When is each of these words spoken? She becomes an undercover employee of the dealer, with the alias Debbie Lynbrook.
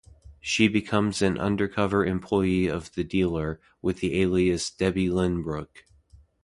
She 0.39 0.67
becomes 0.67 1.21
an 1.21 1.37
undercover 1.37 2.03
employee 2.03 2.65
of 2.65 2.91
the 2.95 3.03
dealer, 3.03 3.61
with 3.83 3.99
the 3.99 4.19
alias 4.19 4.67
Debbie 4.71 5.09
Lynbrook. 5.09 5.83